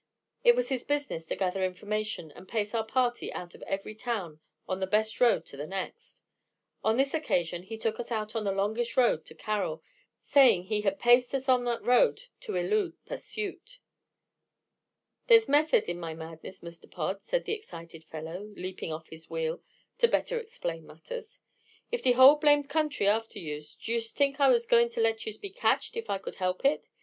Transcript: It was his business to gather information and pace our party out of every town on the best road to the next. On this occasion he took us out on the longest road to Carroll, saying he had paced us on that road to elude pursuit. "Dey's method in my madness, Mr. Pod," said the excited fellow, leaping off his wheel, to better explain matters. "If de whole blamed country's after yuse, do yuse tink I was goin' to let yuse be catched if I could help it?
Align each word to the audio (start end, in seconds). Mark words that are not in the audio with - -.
It 0.43 0.55
was 0.55 0.69
his 0.69 0.83
business 0.83 1.27
to 1.27 1.35
gather 1.35 1.63
information 1.63 2.31
and 2.31 2.47
pace 2.47 2.73
our 2.73 2.83
party 2.83 3.31
out 3.33 3.53
of 3.53 3.61
every 3.67 3.93
town 3.93 4.39
on 4.67 4.79
the 4.79 4.87
best 4.87 5.21
road 5.21 5.45
to 5.45 5.57
the 5.57 5.67
next. 5.67 6.23
On 6.83 6.97
this 6.97 7.13
occasion 7.13 7.61
he 7.61 7.77
took 7.77 7.99
us 7.99 8.11
out 8.11 8.35
on 8.35 8.43
the 8.43 8.51
longest 8.51 8.97
road 8.97 9.25
to 9.27 9.35
Carroll, 9.35 9.83
saying 10.23 10.63
he 10.63 10.81
had 10.81 10.97
paced 10.97 11.35
us 11.35 11.47
on 11.47 11.65
that 11.65 11.83
road 11.83 12.23
to 12.39 12.55
elude 12.55 12.95
pursuit. 13.05 13.77
"Dey's 15.27 15.47
method 15.47 15.83
in 15.87 15.99
my 15.99 16.15
madness, 16.15 16.61
Mr. 16.61 16.89
Pod," 16.89 17.21
said 17.21 17.45
the 17.45 17.53
excited 17.53 18.03
fellow, 18.05 18.51
leaping 18.55 18.91
off 18.91 19.09
his 19.09 19.29
wheel, 19.29 19.61
to 19.99 20.07
better 20.07 20.39
explain 20.39 20.87
matters. 20.87 21.41
"If 21.91 22.01
de 22.01 22.13
whole 22.13 22.37
blamed 22.37 22.69
country's 22.69 23.09
after 23.09 23.37
yuse, 23.37 23.75
do 23.75 23.93
yuse 23.93 24.11
tink 24.15 24.39
I 24.39 24.47
was 24.49 24.65
goin' 24.65 24.89
to 24.89 24.99
let 24.99 25.27
yuse 25.27 25.37
be 25.37 25.51
catched 25.51 25.95
if 25.95 26.09
I 26.09 26.17
could 26.17 26.37
help 26.41 26.65
it? 26.65 26.87